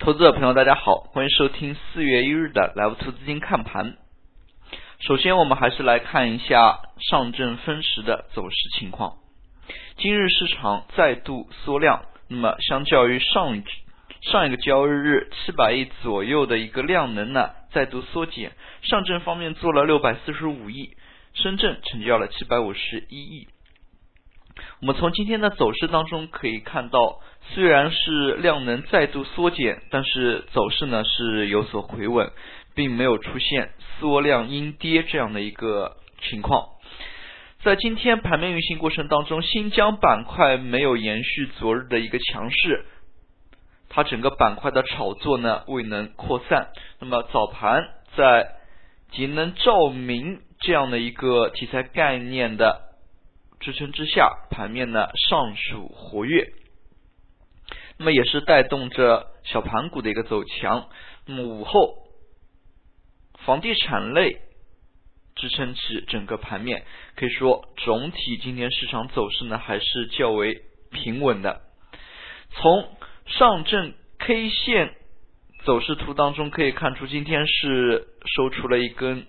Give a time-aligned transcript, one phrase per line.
[0.00, 3.98] 投资者朋友，大家好，欢迎收听四月一日的 Live 兔资金看盘。
[4.98, 6.78] 首先，我们还是来看一下
[7.10, 9.18] 上证分时的走势情况。
[9.98, 13.62] 今日市场再度缩量，那么相较于上
[14.22, 18.52] 上一个交易日七百亿左右的一个量能呢，再度缩减。
[18.80, 20.96] 上证方面做了六百四十五亿，
[21.34, 23.48] 深圳成交了七百五十一亿。
[24.80, 32.30] 我们从今天的走势当中可以看到，虽然是量能再度缩减，但是走势呢是有所回稳，
[32.74, 36.68] 并没有出现缩量阴跌这样的一个情况。
[37.62, 42.84] 在今天盘面运行过程当中，新疆板块没有延续昨日的一个强势，
[43.88, 46.68] 它整个板块的炒作呢未能扩散。
[47.00, 48.52] 那么早盘在
[49.10, 52.86] 节能照明这样的一个题材概念的。
[53.58, 56.50] 支撑之下，盘面呢尚属活跃，
[58.00, 60.88] 那么也是带动着小盘股的一个走强。
[61.26, 61.98] 那么午后，
[63.44, 64.38] 房地产类
[65.36, 71.60] 支撑起整个盘面，可以说总体今天市场走势呢还是较为平稳的。
[72.52, 72.88] 从
[73.26, 74.94] 上证 K 线
[75.66, 79.26] 走势图当中可以看出，今天是收出了一根。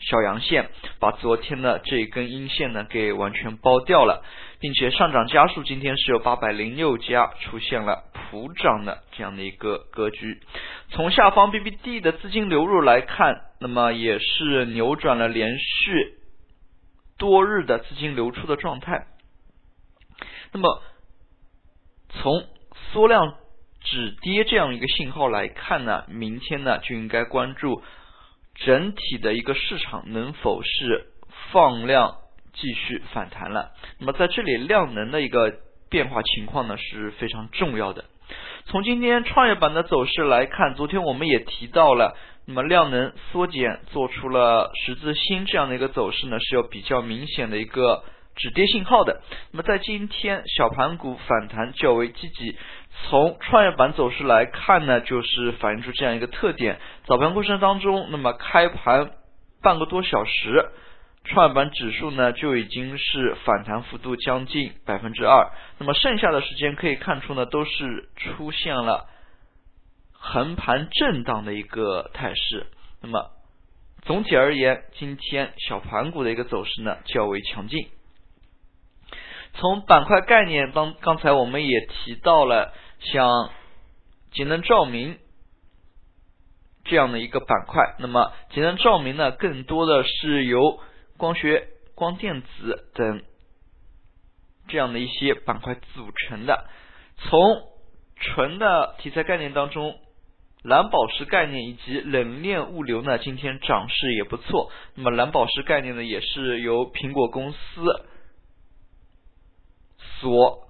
[0.00, 4.24] 小阳线把昨天的这一根阴线呢给完全包掉了，
[4.58, 10.40] 并且上涨家数今天是有八百零六家出现了普涨的这样的一个格局。
[10.88, 16.14] 从下方 BBD 的资金流入来看，那么也是扭转了连续
[17.18, 19.06] 多日的资金流出的状态。
[20.52, 20.82] 那么
[22.08, 22.46] 从
[22.92, 23.34] 缩量
[23.82, 27.82] 止跌这样一个信号来看呢，明天呢就应该关注。
[28.60, 31.06] 整体的一个市场能否是
[31.52, 32.16] 放量
[32.52, 33.72] 继续反弹了？
[33.98, 35.54] 那么在这里量能的一个
[35.88, 38.04] 变化情况呢是非常重要的。
[38.66, 48.04] 从今天创业板的走势来看，昨天我们也提到了，那么量能缩减做出了十字星这样的一个走势呢，是有比较明显的一个。
[48.36, 49.20] 止跌信号的，
[49.50, 52.56] 那么在今天小盘股反弹较为积极。
[53.08, 59.12] 从创业板走势来看呢，就是反映出这样一个特点：早盘过程当中，那么开盘
[59.62, 60.70] 半个多小时，
[61.24, 65.50] 创业板指数呢就已经是反弹幅度将近百分之二。
[65.78, 69.06] 那么剩下的时间可以看出呢，都是出现了
[70.12, 72.66] 横盘震荡的一个态势。
[73.02, 73.30] 那么
[74.02, 77.88] 总体而言，今天小盘股的一个走势呢较为强劲。
[79.52, 83.50] 从板块概念当，刚才我们也提到了像
[84.30, 85.18] 节能照明
[86.84, 87.96] 这样的一个板块。
[87.98, 90.80] 那么节能照明呢，更多的是由
[91.16, 93.22] 光学、光电子等
[94.68, 96.68] 这样的一些板块组成的。
[97.16, 97.62] 从
[98.16, 99.98] 纯的题材概念当中，
[100.62, 104.70] 蓝宝石概念以及冷链物流呢，今天涨势也不错。
[104.94, 107.58] 那么蓝宝石概念呢，也是由苹果公司。
[110.20, 110.68] 所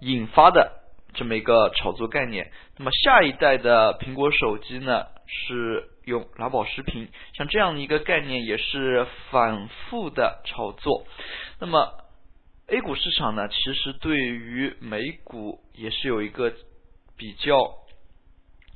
[0.00, 0.72] 引发的
[1.14, 11.06] 这么一个炒作概念，那么下一代的苹果手机呢是用蓝宝石屏，像这样的一个概念也是反复的炒作。
[11.60, 11.92] 那么
[12.68, 16.52] A 股市场呢，其实对于美股也是有一个
[17.16, 17.56] 比较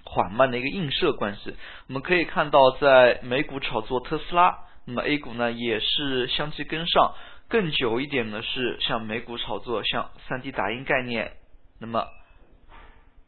[0.04, 1.54] 缓慢的一个映射关系。
[1.88, 7.14] 我们可以看到，在美股炒作特斯拉，那么 A 股呢也是相继跟上。
[7.52, 11.32] 更久一点的是像美股炒作，像 3D 打印概念，
[11.78, 12.08] 那么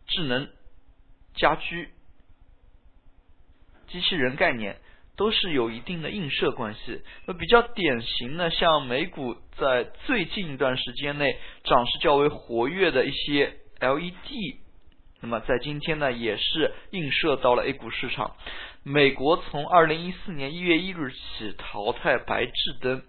[0.07, 0.49] 智能
[1.35, 1.91] 家居、
[3.87, 4.79] 机器人概念
[5.15, 7.03] 都是有一定的映射关系。
[7.27, 14.57] 那比较典型的，像美股在最近一段时间内涨势较为活跃的一些 LED，
[15.21, 18.35] 那么在今天呢也是映射到了 A 股市场。
[18.85, 23.03] 美国从2014年1月1日起淘汰白炽灯。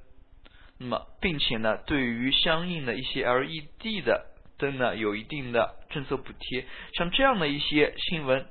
[0.77, 4.25] 那么，并且呢，对于相应的一些 LED 的
[4.57, 8.45] 灯呢，有一定的政策补贴，像这样的一些新闻，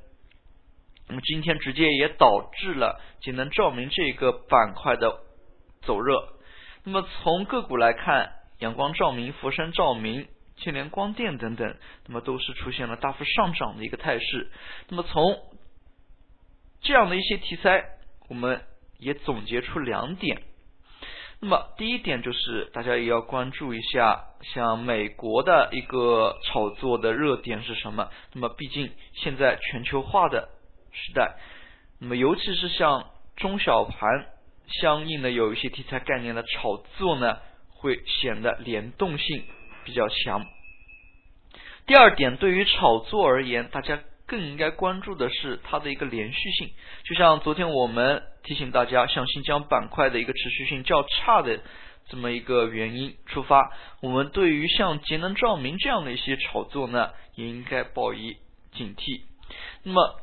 [1.09, 5.21] 那么今天直接也导致了节能照明这个板块的
[5.83, 6.39] 走热。
[6.85, 14.51] 那么从个股来看，阳光照明、佛山照明、千联光电等等，那么都是出现了大幅上涨的一个态势。
[14.89, 15.39] 那么从
[16.81, 17.85] 这样的一些题材，
[18.29, 18.63] 我们
[18.99, 20.43] 也总结出两点。
[21.41, 28.09] 那么第一点就是大家也要关注一下，像美国的一个炒作的热点是什么？
[28.33, 30.49] 那么毕竟现在全球化的
[30.93, 31.37] 时代，
[32.01, 34.27] 那么尤其是像中小盘
[34.69, 37.39] 相应的有一些题材概念的炒作呢，
[37.69, 39.45] 会显得联动性
[39.85, 40.47] 比较强。
[41.87, 46.71] 第二点，对于炒作而言，大家更应该关注的是它的一个连续性。
[47.05, 51.61] 就像昨天我们提醒大家，像新疆板块的一个持续性较差的
[52.09, 58.37] 这么一个原因出发，我们对于像节能照明这样的一些炒作呢，也应该抱以
[58.73, 59.23] 警惕。
[59.83, 60.21] 那么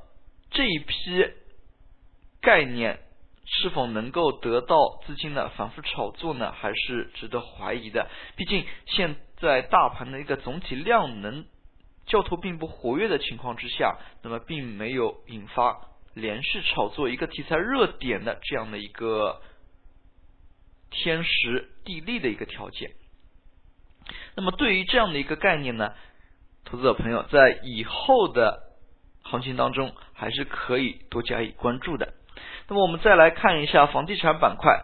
[0.49, 1.25] 这一批
[2.41, 2.99] 概念
[3.45, 6.51] 是否能够得到资金的反复炒作呢？
[6.51, 8.09] 还是值得怀疑的。
[8.35, 11.45] 毕竟现在大盘的一个总体量能。
[12.11, 19.41] 交投并不活跃的情况之下，那么并没有引发连续炒作一个题材热点的这样的一个
[20.89, 22.91] 天时地利的一个条件。
[24.35, 25.93] 那么对于这样的一个概念呢，
[26.65, 28.59] 投资者朋友在以后的
[29.23, 32.13] 行情当中还是可以多加以关注的。
[32.67, 34.83] 那么我们再来看一下房地产板块，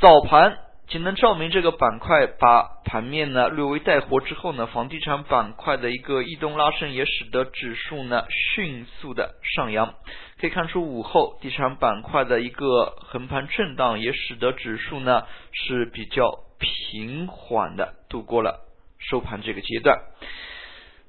[0.00, 0.58] 早盘。
[0.86, 9.94] 节能照明这个板块把盘面呢略微带活之后呢，房地产板块的一个异动拉升也使得指数呢迅速的上扬。
[10.38, 18.60] 可以看出午后地产板块的一个横盘震荡，也使得指数呢是比较平缓的度过了
[18.98, 19.98] 收盘这个阶段。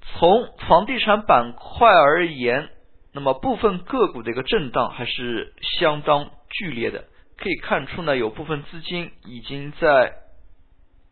[0.01, 2.69] 从房地产板块而言，
[3.13, 7.06] 那么部分个股的一个震荡还是相当剧烈的。
[7.37, 10.13] 可以看出呢，有部分资金已经在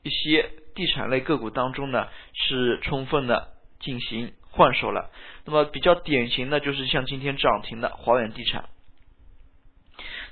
[0.04, 3.50] 一些地产类个股当中呢，是充分的
[3.80, 5.12] 进行换手了。
[5.46, 8.70] 那么比较典型的就是像今天涨停的华远地产。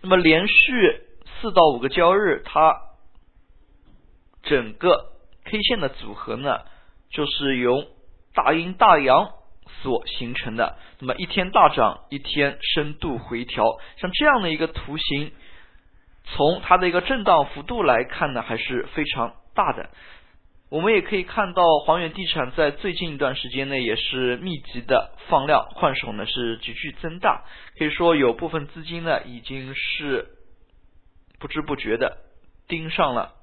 [0.01, 1.01] 那么连续
[1.41, 2.73] 四到五个交易日，它
[4.43, 5.11] 整个
[5.43, 6.61] K 线的组合呢，
[7.11, 7.85] 就是由
[8.33, 9.33] 大阴大阳
[9.83, 10.77] 所形成的。
[10.99, 15.33] 那么一天大涨，一天深度回调，像这样的一个图形。
[16.35, 19.89] 从它的一个震荡幅度来看呢，还是非常大的。
[20.69, 27.43] 我们也可以看到，黄远地产在最近一段时间内也是密集的放量换手呢，是急剧增大。
[27.77, 30.29] 可以说，有部分资金呢已经是
[31.39, 32.19] 不知不觉的
[32.69, 33.33] 盯上了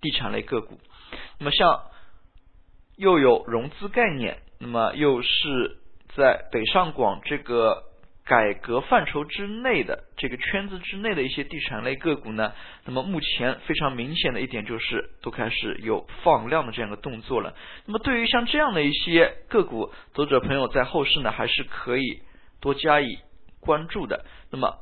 [0.00, 0.80] 地产类个股。
[1.38, 1.82] 那么，像
[2.96, 5.78] 又有融资概念，那么又是
[6.16, 7.84] 在北上广这个。
[8.30, 12.52] 改革范畴之内的这个圈子之内的一些地产类个股呢，
[12.84, 17.56] 那么目前非常明显的一点就是都开始有放量的这样的动作了。
[17.86, 22.22] 那么对于像这样的一些个股，投资者朋友在后市呢还是可以
[22.60, 23.18] 多加以
[23.58, 24.24] 关注的。
[24.52, 24.78] 那么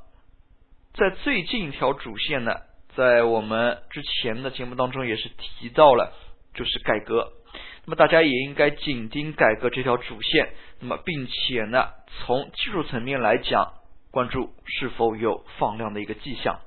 [0.92, 2.52] 在最近一条主线呢，
[2.96, 6.12] 在我们之前的节目当中也是提到了，
[6.52, 7.32] 就是改革。
[7.86, 13.72] 那么大家也应该紧盯改革这条主线，那么并且呢，从技术层面来讲，
[14.10, 16.60] 关注是否有放量的一个迹象。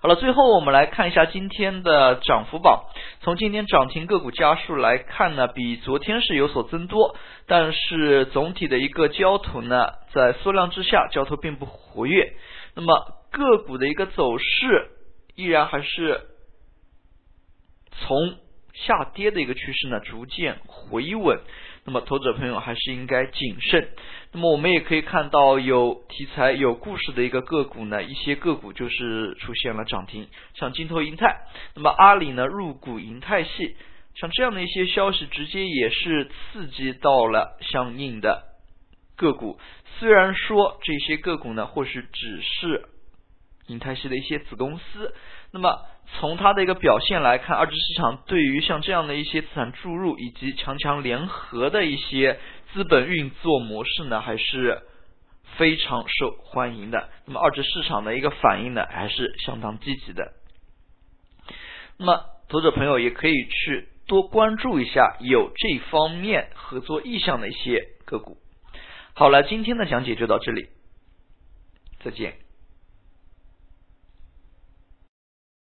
[0.00, 2.86] 好了，最后我们来看一下今天的涨幅榜。
[3.20, 12.34] 从今天涨停个股家数来看呢，比昨天是有所增多，但是总体的一个交投呢，在缩量之下，交投并不活跃。
[12.74, 12.92] 那么
[13.30, 14.90] 个股的一个走势
[15.36, 16.22] 依然还是
[17.92, 18.38] 从。
[18.84, 21.40] 下跌的一个趋势呢，逐渐回稳。
[21.84, 23.88] 那么，投资者朋友还是应该谨慎。
[24.32, 31.46] 那么，我们也可以看到，有题材、有故事的一个个股呢，一些个股就是出现了涨停，像金投银泰。
[31.74, 33.76] 那么，阿里呢入股银泰系，
[34.16, 38.42] 像这样的一些消息，直接也是刺激到了相应的
[39.16, 39.58] 个股。
[39.98, 42.88] 虽然说这些个股呢，或许只是
[43.66, 45.14] 银泰系的一些子公司，
[45.52, 45.78] 那么。
[46.20, 52.38] 从它的一个表现来看，二级市场对于像这样的一些资产注入以及强强联合的一些
[52.72, 54.82] 资本运作模式呢，还是
[55.56, 57.08] 非常受欢迎的。
[57.24, 60.32] 那么二级市场的一个反应呢，还是相当积极的。
[61.98, 68.38] 那么投资者朋友也可以去多关注一下有这方面合作意向的一些个股。
[69.12, 70.68] 好了，今天的讲解就到这里，
[72.04, 72.45] 再见。